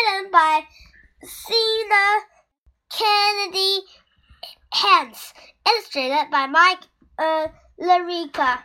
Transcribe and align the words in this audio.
Written 0.00 0.30
by 0.30 0.62
Sina 1.22 2.20
Kennedy 2.90 3.80
Hance. 4.72 5.32
Illustrated 5.66 6.30
by 6.30 6.46
Mike 6.46 6.84
uh, 7.18 7.48
Larica. 7.80 8.60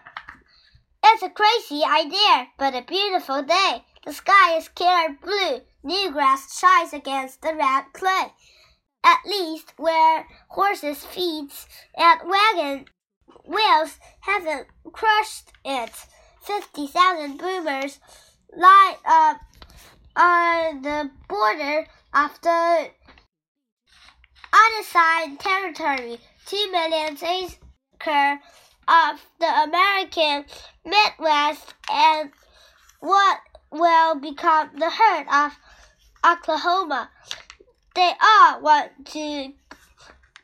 It's 1.04 1.24
a 1.24 1.30
crazy 1.30 1.84
idea, 1.84 2.48
but 2.58 2.76
a 2.76 2.86
beautiful 2.88 3.42
day. 3.44 3.84
The 4.06 4.14
sky 4.14 4.58
is 4.58 4.70
clear 4.70 5.18
blue. 5.22 5.62
New 5.84 6.12
grass 6.12 6.58
shines 6.58 6.94
against 6.94 7.42
the 7.42 7.56
red 7.56 7.86
clay. 7.94 8.32
At 9.04 9.20
least 9.26 9.74
where 9.78 10.28
horses' 10.50 11.06
feet 11.06 11.52
and 11.98 12.20
wagon 12.30 12.86
wheels 13.46 14.00
haven't 14.22 14.68
crushed 14.94 15.52
it. 15.64 15.92
Fifty 16.42 16.88
thousand 16.88 17.38
boomers 17.38 18.00
line 18.56 18.96
up 19.06 19.38
on 20.16 20.82
the 20.82 21.10
border 21.28 21.88
of 22.14 22.42
the 22.42 22.90
unassigned 24.54 25.40
territory. 25.40 26.20
Two 26.46 26.72
million 26.72 27.18
acres 27.18 28.40
of 28.88 29.26
the 29.40 29.64
American 29.64 30.46
Midwest 30.86 31.74
and 31.92 32.32
what 33.00 33.40
will 33.72 34.16
become 34.16 34.70
the 34.78 34.90
herd 34.90 35.28
of 35.32 35.58
Oklahoma. 36.26 37.10
They 37.96 38.12
all 38.22 38.62
want 38.62 38.92
to 39.08 39.54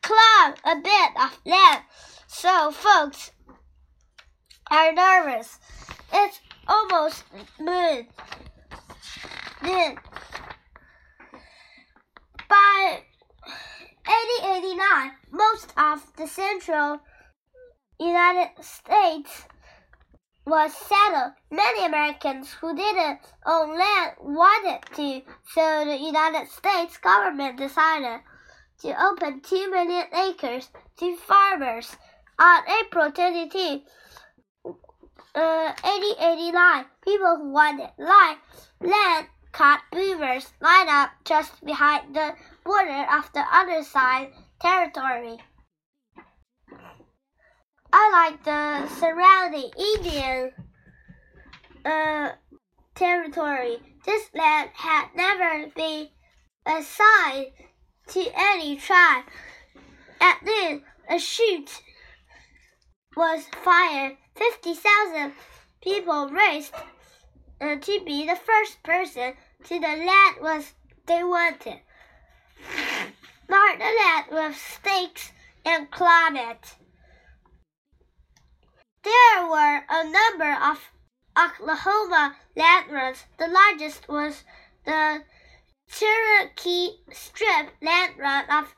claim 0.01 0.53
a 0.65 0.75
bit 0.81 1.11
of 1.21 1.39
land, 1.45 1.83
so 2.27 2.71
folks 2.71 3.31
are 4.69 4.91
nervous. 4.93 5.59
It's 6.13 6.39
almost 6.67 7.23
noon. 7.59 8.07
Then, 9.61 9.95
by 12.49 13.01
1889, 14.05 15.11
most 15.31 15.71
of 15.77 16.01
the 16.17 16.27
central 16.27 16.99
United 17.99 18.49
States 18.63 19.45
was 20.45 20.73
settled. 20.73 21.33
Many 21.51 21.85
Americans 21.85 22.51
who 22.53 22.75
didn't 22.75 23.19
own 23.45 23.77
land 23.77 24.13
wanted 24.19 24.81
to, 24.95 25.21
so 25.53 25.85
the 25.85 25.97
United 25.97 26.49
States 26.49 26.97
government 26.97 27.57
decided 27.57 28.21
to 28.79 29.05
open 29.05 29.41
2 29.41 29.69
million 29.69 30.05
acres 30.27 30.69
to 30.97 31.15
farmers. 31.17 31.95
On 32.39 32.63
April 32.83 33.11
22, 33.11 33.81
uh, 35.35 35.73
1889, 35.83 36.85
people 37.03 37.37
who 37.37 37.51
wanted 37.51 37.91
land, 37.99 38.39
land 38.79 39.27
caught 39.51 39.83
beavers 39.91 40.53
line 40.61 40.87
up 40.89 41.11
just 41.25 41.63
behind 41.65 42.15
the 42.15 42.33
border 42.63 43.05
of 43.11 43.31
the 43.33 43.43
other 43.51 43.83
side 43.83 44.31
territory. 44.61 45.37
Unlike 47.93 48.43
the 48.43 48.87
surrounding 48.87 49.69
Indian 49.77 50.51
uh, 51.83 52.31
territory, 52.95 53.79
this 54.05 54.29
land 54.33 54.69
had 54.73 55.07
never 55.15 55.67
been 55.75 56.07
assigned 56.65 57.47
to 58.07 58.25
any 58.33 58.77
tribe. 58.77 59.25
At 60.21 60.43
noon, 60.43 60.83
a 61.09 61.19
shoot 61.19 61.81
was 63.17 63.43
fired. 63.63 64.17
50,000 64.35 65.33
people 65.81 66.29
raced 66.29 66.73
to 67.61 68.03
be 68.05 68.25
the 68.25 68.35
first 68.35 68.81
person 68.83 69.33
to 69.65 69.79
the 69.79 69.87
land 69.87 70.35
was 70.41 70.73
they 71.05 71.23
wanted. 71.23 71.79
Mark 73.49 73.77
the 73.77 73.83
land 73.83 74.25
with 74.31 74.57
stakes 74.57 75.31
and 75.63 75.91
climb 75.91 76.35
it. 76.35 76.75
There 79.03 79.47
were 79.47 79.83
a 79.89 80.03
number 80.09 80.53
of 80.53 80.79
Oklahoma 81.37 82.35
land 82.55 82.91
runs. 82.91 83.23
The 83.37 83.47
largest 83.47 84.07
was 84.09 84.43
the 84.85 85.23
Cherokee 85.87 86.97
Strip 87.11 87.69
land 87.81 88.13
run 88.17 88.45
of 88.49 88.73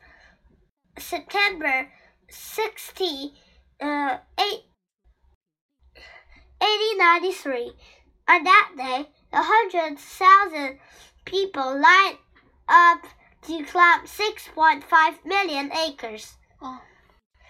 September 0.98 1.92
60, 2.30 3.34
uh, 3.82 4.18
8, 4.38 4.64
1893. 6.60 7.74
On 8.28 8.44
that 8.44 8.72
day, 8.78 9.10
a 9.34 9.44
hundred 9.44 10.00
thousand 10.00 10.80
people 11.26 11.80
lined 11.80 12.18
up 12.70 13.02
to 13.44 13.64
climb 13.66 14.06
6.5 14.06 15.26
million 15.26 15.72
acres. 15.74 16.38
Oh. 16.62 16.80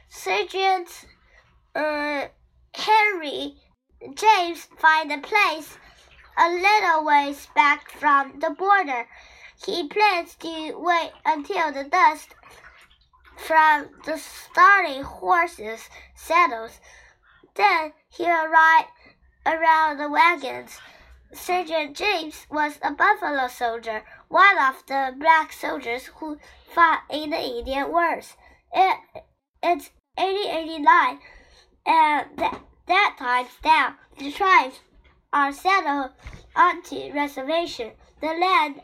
Sergeant 0.09 1.06
uh, 1.75 2.28
Henry 2.73 3.56
James 4.16 4.67
find 4.78 5.12
a 5.12 5.19
place 5.19 5.78
a 6.38 6.50
little 6.50 7.06
ways 7.06 7.47
back 7.56 7.89
from 7.91 8.39
the 8.39 8.50
border. 8.50 9.07
He 9.66 9.88
plans 9.88 10.35
to 10.35 10.73
wait 10.78 11.12
until 11.25 11.72
the 11.72 11.83
dust 11.83 12.35
from 13.38 13.89
the 14.06 14.17
starting 14.17 15.03
horses 15.03 15.88
settles. 16.16 16.79
Then 17.56 17.94
he'll 18.09 18.47
ride 18.47 18.88
around 19.46 19.98
the 19.98 20.09
wagons. 20.09 20.80
Sergeant 21.34 21.96
James 21.96 22.46
was 22.50 22.78
a 22.81 22.92
buffalo 22.92 23.48
soldier, 23.48 24.04
one 24.30 24.58
of 24.58 24.86
the 24.88 25.16
black 25.18 25.52
soldiers 25.52 26.06
who 26.18 26.38
fought 26.74 27.04
in 27.09 27.31
the 27.31 27.40
Indian 27.40 27.92
Wars. 27.92 28.36
It, 28.72 28.98
it's 29.64 29.90
1889, 30.16 31.20
and 31.86 32.26
that, 32.38 32.62
that 32.88 33.16
time's 33.18 33.56
down. 33.64 33.96
The 34.18 34.31
tribes 34.31 34.80
are 35.31 35.52
settled 35.52 36.12
onto 36.56 37.12
reservation, 37.14 37.92
the 38.22 38.28
land 38.28 38.81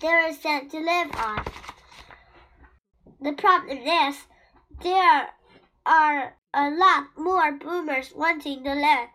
they 0.00 0.08
were 0.08 0.32
sent 0.32 0.70
to 0.72 0.80
live 0.80 1.14
on. 1.14 1.44
The 3.20 3.32
problem 3.32 3.78
is 3.78 4.16
there 4.82 5.28
are 5.86 6.34
a 6.52 6.70
lot 6.70 7.04
more 7.16 7.52
boomers 7.52 8.12
wanting 8.14 8.64
the 8.64 8.74
land 8.74 9.08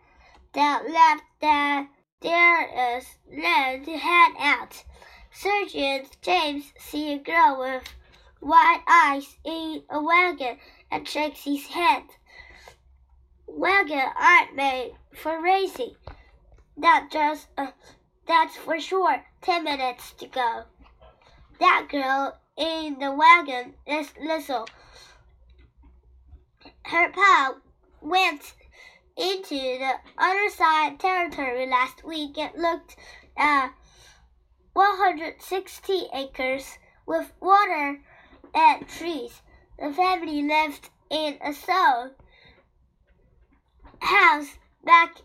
that 0.58 0.90
left 0.90 1.24
that 1.40 1.88
there 2.22 2.98
is 2.98 3.06
land 3.32 3.86
to 3.86 3.96
hand 3.96 4.36
out. 4.40 4.84
Sergeant 5.32 6.18
James 6.24 6.74
see 6.80 7.14
a 7.14 7.20
girl 7.20 7.60
with 7.60 7.84
white 8.40 8.82
eyes 8.88 9.38
in 9.46 9.84
a 9.92 10.02
wagon 10.02 10.58
and 10.90 11.08
shakes 11.08 11.44
his 11.44 11.68
head. 11.68 12.02
Wagons 13.46 14.12
aren't 14.20 14.56
made 14.56 14.94
for 15.14 15.40
racing. 15.40 15.96
That 16.76 17.10
just 17.12 17.50
uh, 17.56 17.68
that's 18.28 18.56
for 18.56 18.80
sure. 18.80 19.24
Ten 19.44 19.64
minutes 19.64 20.14
to 20.14 20.26
go. 20.26 20.64
That 21.60 21.86
girl 21.88 22.36
in 22.58 22.98
the 22.98 23.12
wagon 23.12 23.76
is 23.86 24.12
Lizzle. 24.20 24.68
Her 26.82 27.12
pa 27.12 27.58
went 28.02 28.56
into 29.18 29.56
the 29.56 29.94
other 30.18 30.50
side 30.50 31.00
territory 31.00 31.68
last 31.68 32.04
week 32.04 32.38
and 32.38 32.52
looked 32.56 32.96
uh, 33.38 33.42
at 33.42 33.72
160 34.74 36.08
acres 36.14 36.78
with 37.06 37.32
water 37.42 38.00
and 38.54 38.88
trees. 38.88 39.42
The 39.80 39.92
family 39.92 40.44
lived 40.44 40.90
in 41.10 41.38
a 41.44 41.54
stone 41.54 42.12
house 44.00 44.58
back 44.84 45.18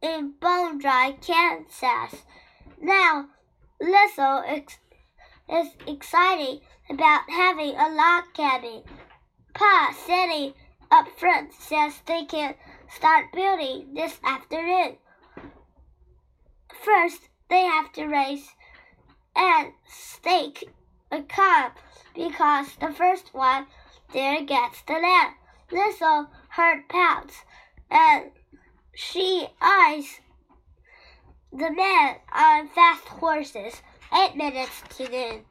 in 0.00 0.34
Bone 0.40 0.78
Dry, 0.78 1.16
Kansas. 1.20 2.22
Now, 2.80 3.28
Lizzle 3.80 4.44
ex 4.46 4.78
is 5.50 5.68
excited 5.86 6.60
about 6.88 7.28
having 7.28 7.74
a 7.74 7.88
log 7.88 8.24
cabin. 8.34 8.82
Pa, 9.54 9.94
sitting 10.06 10.54
up 10.94 11.08
front, 11.18 11.52
says 11.52 11.92
they 12.06 12.24
can 12.24 12.54
start 12.88 13.32
building 13.32 13.94
this 13.94 14.20
afternoon. 14.22 14.96
First, 16.84 17.28
they 17.50 17.62
have 17.64 17.92
to 17.94 18.06
raise 18.06 18.48
and 19.34 19.72
stake 19.88 20.70
a 21.10 21.22
cow 21.22 21.72
because 22.14 22.76
the 22.76 22.92
first 22.92 23.34
one 23.34 23.66
there 24.12 24.44
gets 24.44 24.82
the 24.82 24.92
land. 24.92 25.34
Lizzle 25.72 26.28
heard 26.50 26.88
pouts 26.88 27.42
and 27.90 28.30
she 28.94 29.48
eyes 29.60 30.20
the 31.52 31.72
man 31.72 32.16
on 32.32 32.68
fast 32.68 33.04
horses. 33.08 33.82
Eight 34.16 34.36
minutes 34.36 34.82
to 34.96 35.08
noon. 35.08 35.44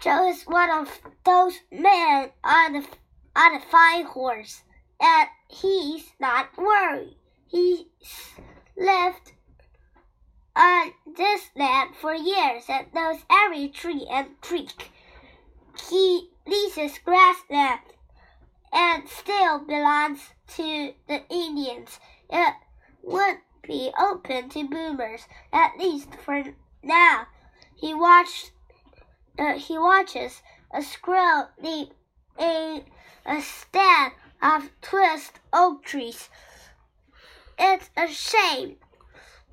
Joe 0.00 0.28
is 0.28 0.44
one 0.44 0.70
of 0.70 1.00
those 1.24 1.58
men 1.72 2.30
on 2.44 2.72
the 2.72 2.86
on 3.34 3.56
a 3.56 3.60
fine 3.60 4.04
horse, 4.04 4.62
and 5.00 5.28
he's 5.48 6.12
not 6.20 6.56
worried. 6.56 7.16
He's 7.48 7.86
lived 8.76 9.32
on 10.54 10.92
this 11.16 11.50
land 11.56 11.96
for 11.96 12.14
years 12.14 12.64
and 12.68 12.94
knows 12.94 13.24
every 13.28 13.68
tree 13.68 14.06
and 14.08 14.40
creek. 14.40 14.92
He 15.90 16.30
leases 16.46 16.98
grassland 16.98 17.80
and 18.72 19.08
still 19.08 19.58
belongs 19.58 20.20
to 20.54 20.94
the 21.08 21.22
Indians. 21.28 21.98
It 22.30 22.54
would 23.02 23.38
be 23.62 23.90
open 23.98 24.48
to 24.50 24.68
boomers, 24.68 25.26
at 25.52 25.76
least 25.76 26.14
for 26.24 26.44
now. 26.84 27.26
He 27.74 27.94
watched. 27.94 28.52
Uh, 29.38 29.52
he 29.54 29.78
watches 29.78 30.42
a 30.72 30.82
squirrel 30.82 31.48
leap 31.62 31.92
in 32.38 32.82
a 33.24 33.40
stand 33.40 34.12
of 34.42 34.70
twist 34.82 35.38
oak 35.52 35.84
trees. 35.84 36.28
It's 37.58 37.90
a 37.96 38.08
shame 38.08 38.76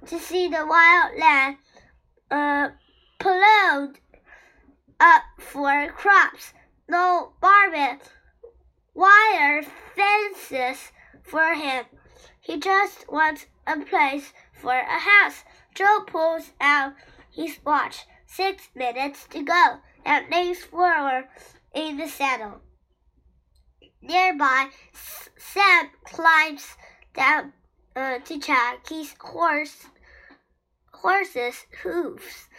to 0.08 0.20
see 0.20 0.48
the 0.48 0.66
wild 0.66 1.20
land 1.20 1.58
uh, 2.32 2.70
plowed 3.20 4.00
up 5.00 5.24
for 5.40 5.92
crops. 5.96 6.54
No 6.88 7.34
barbed 7.42 8.02
wire 8.94 9.64
fences 9.96 10.92
for 11.22 11.54
him. 11.54 11.86
He 12.40 12.60
just 12.60 13.12
wants 13.12 13.48
a 13.68 13.80
place 13.80 14.34
for 14.54 14.74
a 14.74 15.00
house. 15.00 15.44
Joe 15.74 16.02
pulls 16.06 16.52
out 16.62 16.94
his 17.32 17.58
watch. 17.66 18.06
Six 18.28 18.70
minutes 18.76 19.28
to 19.30 19.44
go, 19.44 19.78
and 20.06 20.30
leans 20.30 20.64
forward 20.64 21.28
in 21.74 21.98
the 21.98 22.08
saddle. 22.08 22.62
Nearby, 24.02 24.70
Sam 25.38 25.90
climbs 26.04 26.76
down 27.14 27.54
uh, 27.96 28.20
to 28.20 28.40
his 28.90 29.16
horse 29.20 29.86
horse's 30.92 31.66
hooves. 31.84 32.50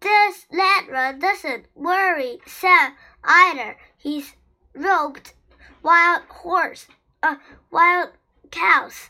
This 0.00 0.46
run 0.90 1.18
doesn't 1.18 1.66
worry 1.74 2.40
Sam 2.46 2.94
either. 3.24 3.76
He's 3.96 4.34
roped 4.74 5.34
wild 5.82 6.22
horse, 6.28 6.86
uh, 7.22 7.36
wild 7.70 8.10
cows, 8.50 9.08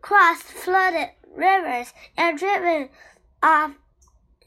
crossed 0.00 0.44
flooded 0.44 1.10
rivers, 1.34 1.92
and 2.16 2.38
driven 2.38 2.90
off 3.44 3.72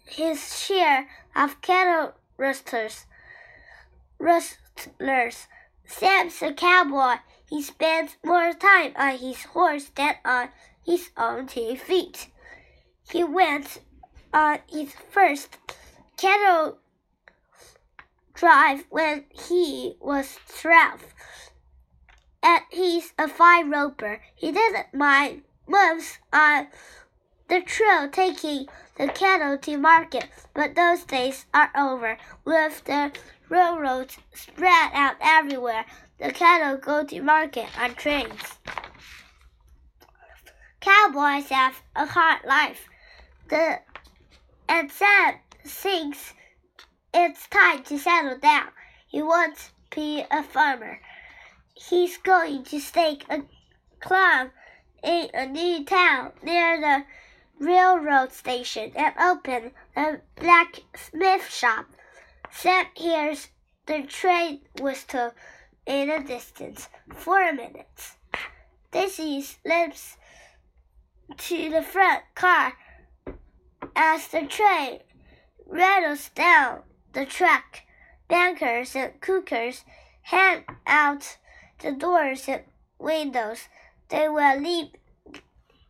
his 0.09 0.59
share 0.59 1.07
of 1.35 1.61
cattle 1.61 2.15
rustlers. 2.35 3.05
Rustlers. 4.19 5.47
Sam's 5.85 6.41
a 6.41 6.51
cowboy. 6.53 7.17
He 7.47 7.61
spends 7.61 8.17
more 8.25 8.53
time 8.53 8.93
on 8.97 9.17
his 9.17 9.43
horse 9.43 9.91
than 9.95 10.15
on 10.25 10.49
his 10.83 11.11
own 11.15 11.47
two 11.47 11.77
feet. 11.77 12.27
He 13.09 13.23
went 13.23 13.79
on 14.33 14.59
his 14.67 14.93
first 15.11 15.57
cattle 16.17 16.79
drive 18.33 18.85
when 18.89 19.25
he 19.29 19.95
was 19.99 20.37
12. 20.59 21.05
And 22.43 22.61
he's 22.71 23.13
a 23.17 23.27
fine 23.27 23.69
roper. 23.69 24.21
He 24.35 24.51
doesn't 24.51 24.93
mind 24.93 25.43
moves 25.67 26.17
on 26.33 26.67
the 27.47 27.61
trail 27.61 28.09
taking 28.09 28.67
the 28.97 29.07
cattle 29.07 29.57
to 29.57 29.77
market, 29.77 30.27
but 30.53 30.75
those 30.75 31.03
days 31.03 31.45
are 31.53 31.71
over. 31.77 32.17
With 32.43 32.83
the 32.83 33.11
railroads 33.49 34.17
spread 34.33 34.91
out 34.93 35.15
everywhere, 35.21 35.85
the 36.19 36.31
cattle 36.31 36.77
go 36.77 37.03
to 37.05 37.21
market 37.21 37.67
on 37.79 37.95
trains. 37.95 38.59
Cowboys 40.81 41.49
have 41.49 41.81
a 41.95 42.05
hard 42.05 42.43
life. 42.45 42.87
The 43.49 43.79
and 44.69 44.91
Sam 44.91 45.35
thinks 45.63 46.33
it's 47.13 47.47
time 47.47 47.83
to 47.83 47.97
settle 47.97 48.37
down. 48.37 48.69
He 49.07 49.21
wants 49.21 49.71
to 49.91 49.95
be 49.95 50.25
a 50.29 50.43
farmer. 50.43 50.99
He's 51.73 52.17
going 52.17 52.63
to 52.65 52.79
stake 52.79 53.25
a 53.29 53.43
claim 53.99 54.51
in 55.03 55.29
a 55.33 55.45
new 55.45 55.85
town 55.85 56.33
near 56.43 56.81
the 56.81 57.05
railroad 57.59 58.31
station 58.31 58.91
and 58.95 59.13
open 59.19 59.71
a 59.95 60.17
blacksmith 60.35 61.49
shop. 61.49 61.85
Sam 62.51 62.85
hears 62.95 63.49
the 63.85 64.03
train 64.03 64.61
whistle 64.79 65.33
in 65.85 66.09
the 66.09 66.19
distance. 66.19 66.89
Four 67.13 67.53
minutes. 67.53 68.15
Daisy 68.91 69.41
slips 69.41 70.17
to 71.37 71.69
the 71.69 71.81
front 71.81 72.23
car 72.35 72.73
as 73.95 74.27
the 74.27 74.45
train 74.47 74.99
rattles 75.65 76.29
down 76.29 76.83
the 77.13 77.25
track. 77.25 77.83
Bankers 78.27 78.95
and 78.95 79.19
cookers 79.21 79.83
hand 80.23 80.63
out 80.85 81.37
the 81.79 81.91
doors 81.93 82.47
and 82.47 82.63
windows. 82.99 83.67
They 84.09 84.27
will 84.27 84.59
leap 84.59 84.97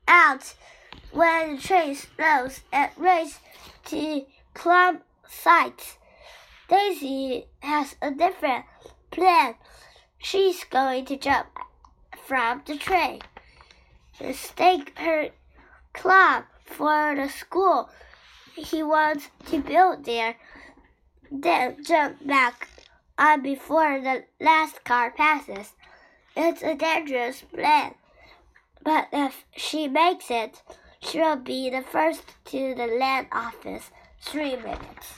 out 0.07 0.53
when 1.11 1.55
the 1.55 1.61
train 1.61 1.95
slows 1.95 2.61
and 2.71 2.91
race 2.97 3.39
to 3.85 4.25
climb 4.53 5.01
sites. 5.27 5.97
Daisy 6.69 7.47
has 7.59 7.95
a 8.01 8.11
different 8.11 8.65
plan. 9.11 9.55
She's 10.17 10.63
going 10.63 11.05
to 11.05 11.17
jump 11.17 11.47
from 12.25 12.61
the 12.65 12.77
train 12.77 13.21
and 14.19 14.35
stake 14.35 14.97
her 14.99 15.29
club 15.93 16.43
for 16.65 17.15
the 17.15 17.29
school 17.29 17.89
he 18.57 18.81
wants 18.81 19.29
to 19.45 19.59
build 19.59 20.03
there, 20.05 20.35
then 21.31 21.83
jump 21.83 22.25
back 22.25 22.67
on 23.17 23.41
before 23.41 24.01
the 24.01 24.23
last 24.39 24.83
car 24.83 25.11
passes. 25.11 25.73
It's 26.35 26.63
a 26.63 26.75
dangerous 26.75 27.41
plan, 27.41 27.95
but 28.83 29.07
if 29.11 29.45
she 29.55 29.87
makes 29.87 30.29
it, 30.29 30.61
she'll 30.99 31.35
be 31.35 31.69
the 31.69 31.81
first 31.81 32.23
to 32.45 32.75
the 32.75 32.87
land 32.87 33.27
office 33.31 33.91
three 34.21 34.55
minutes. 34.55 35.13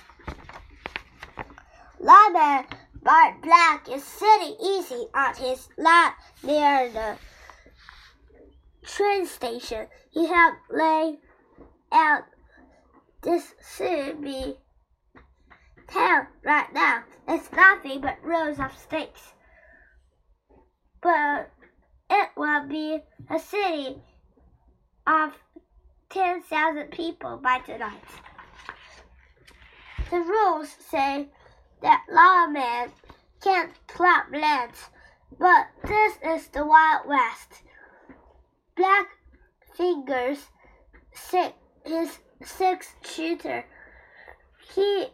Lawman 1.99 2.65
Bart 3.03 3.41
Black 3.41 3.89
is 3.89 4.03
sitting 4.03 4.55
easy 4.61 5.07
on 5.13 5.35
his 5.35 5.69
lap 5.77 6.17
near 6.43 6.89
the 6.89 7.17
train 8.83 9.25
station. 9.25 9.87
He 10.11 10.27
had 10.27 10.53
laid 10.69 11.19
out 11.91 12.23
this 13.21 13.53
should 13.75 14.21
be 14.21 14.55
town 15.87 16.27
right 16.43 16.71
now. 16.73 17.03
It's 17.27 17.51
nothing 17.51 18.01
but 18.01 18.23
rows 18.23 18.59
of 18.59 18.77
sticks. 18.77 19.33
But 21.01 21.51
it 22.09 22.29
will 22.35 22.67
be 22.67 22.99
a 23.29 23.39
city 23.39 24.01
of 25.05 25.33
10,000 26.09 26.91
people 26.91 27.37
by 27.37 27.59
tonight. 27.59 28.01
The 30.09 30.19
rules 30.19 30.75
say 30.89 31.27
that 31.81 32.03
lawmen 32.11 32.89
can't 33.43 33.71
clap 33.87 34.31
lands, 34.33 34.89
but 35.37 35.67
this 35.83 36.15
is 36.25 36.47
the 36.47 36.65
Wild 36.65 37.07
West. 37.07 37.61
Black 38.75 39.07
fingers 39.75 40.47
sit 41.13 41.55
his 41.85 42.17
six 42.43 42.87
shooter. 43.03 43.65
He 44.73 45.07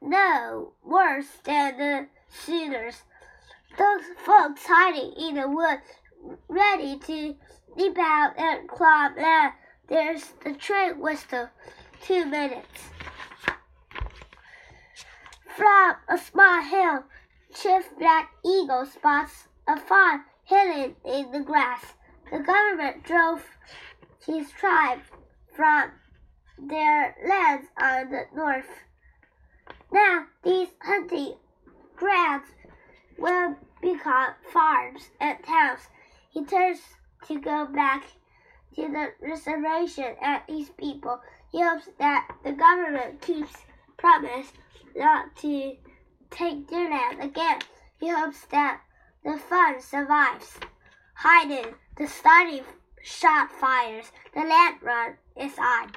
no 0.00 0.72
worse 0.84 1.26
than 1.42 1.78
the 1.78 2.06
shooters. 2.44 3.02
Those 3.76 4.04
folks 4.24 4.62
hiding 4.66 5.14
in 5.18 5.34
the 5.34 5.48
woods, 5.48 5.82
ready 6.48 6.98
to 6.98 7.34
leap 7.76 7.98
out 7.98 8.38
and 8.38 8.68
climb 8.68 9.16
land. 9.16 9.52
There's 9.88 10.24
the 10.44 10.52
train 10.52 11.00
whistle. 11.00 11.48
Two 12.02 12.26
minutes. 12.26 12.90
From 15.56 15.96
a 16.08 16.18
small 16.18 16.62
hill, 16.62 17.04
Chief 17.54 17.88
Black 17.98 18.30
Eagle 18.44 18.86
spots 18.86 19.48
a 19.66 19.78
farm 19.80 20.24
hidden 20.44 20.94
in 21.04 21.32
the 21.32 21.40
grass. 21.40 21.94
The 22.30 22.38
government 22.40 23.02
drove 23.04 23.44
his 24.24 24.50
tribe 24.52 25.00
from 25.56 25.90
their 26.58 27.16
lands 27.26 27.68
on 27.80 28.10
the 28.10 28.24
north. 28.34 28.68
Now 29.90 30.26
these 30.44 30.68
hunting 30.82 31.36
grounds 31.96 32.48
will 33.18 33.56
become 33.80 34.34
farms 34.52 35.10
and 35.20 35.42
towns. 35.42 35.88
He 36.30 36.44
turns 36.44 36.80
to 37.26 37.40
go 37.40 37.66
back 37.66 38.04
to 38.74 38.88
the 38.88 39.12
reservation 39.20 40.14
and 40.20 40.42
his 40.48 40.70
people. 40.70 41.20
He 41.50 41.62
hopes 41.62 41.88
that 41.98 42.28
the 42.44 42.52
government 42.52 43.20
keeps 43.20 43.52
promise 43.96 44.52
not 44.94 45.34
to 45.36 45.76
take 46.30 46.68
their 46.68 46.90
land 46.90 47.22
again. 47.22 47.60
He 47.98 48.08
hopes 48.08 48.44
that 48.50 48.80
the 49.24 49.38
fund 49.38 49.82
survives. 49.82 50.58
Hiding 51.14 51.74
the 51.96 52.06
starting 52.06 52.64
shot 53.02 53.50
fires. 53.50 54.12
The 54.34 54.40
land 54.40 54.76
run 54.82 55.16
is 55.36 55.58
on. 55.58 55.92